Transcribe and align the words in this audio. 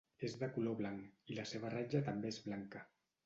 És 0.27 0.35
de 0.43 0.47
color 0.55 0.77
blanc, 0.79 1.11
i 1.33 1.37
la 1.41 1.45
seva 1.51 1.71
ratlla 1.75 2.03
també 2.09 2.31
és 2.35 2.43
blanca. 2.49 2.85